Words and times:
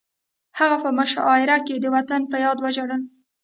هغه 0.59 0.77
په 0.83 0.89
مشاعره 0.99 1.57
کې 1.67 1.75
د 1.79 1.85
وطن 1.95 2.21
په 2.31 2.37
یاد 2.45 2.57
وژړل 2.61 3.01